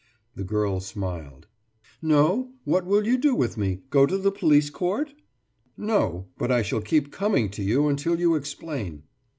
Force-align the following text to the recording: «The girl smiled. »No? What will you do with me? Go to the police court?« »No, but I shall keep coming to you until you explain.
«The 0.35 0.43
girl 0.43 0.79
smiled. 0.79 1.45
»No? 2.01 2.49
What 2.63 2.87
will 2.87 3.05
you 3.05 3.17
do 3.19 3.35
with 3.35 3.55
me? 3.55 3.83
Go 3.91 4.07
to 4.07 4.17
the 4.17 4.31
police 4.31 4.71
court?« 4.71 5.13
»No, 5.77 6.25
but 6.39 6.51
I 6.51 6.63
shall 6.63 6.81
keep 6.81 7.11
coming 7.11 7.49
to 7.49 7.61
you 7.61 7.87
until 7.87 8.19
you 8.19 8.33
explain. 8.33 9.03